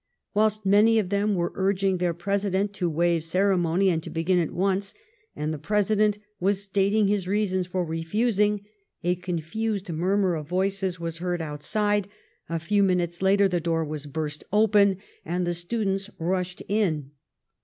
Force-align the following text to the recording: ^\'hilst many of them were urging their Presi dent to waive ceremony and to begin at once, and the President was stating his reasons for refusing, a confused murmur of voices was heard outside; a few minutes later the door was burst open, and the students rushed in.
^\'hilst 0.35 0.65
many 0.65 0.97
of 0.97 1.09
them 1.09 1.35
were 1.35 1.51
urging 1.53 1.99
their 1.99 2.11
Presi 2.11 2.51
dent 2.51 2.73
to 2.73 2.89
waive 2.89 3.23
ceremony 3.23 3.87
and 3.91 4.01
to 4.01 4.09
begin 4.09 4.39
at 4.39 4.49
once, 4.49 4.95
and 5.35 5.53
the 5.53 5.59
President 5.59 6.17
was 6.39 6.63
stating 6.63 7.05
his 7.07 7.27
reasons 7.27 7.67
for 7.67 7.85
refusing, 7.85 8.65
a 9.03 9.13
confused 9.13 9.91
murmur 9.91 10.33
of 10.33 10.47
voices 10.47 10.99
was 10.99 11.19
heard 11.19 11.39
outside; 11.39 12.07
a 12.49 12.57
few 12.57 12.81
minutes 12.81 13.21
later 13.21 13.47
the 13.47 13.61
door 13.61 13.85
was 13.85 14.07
burst 14.07 14.43
open, 14.51 14.97
and 15.23 15.45
the 15.45 15.53
students 15.53 16.09
rushed 16.17 16.63
in. 16.67 17.11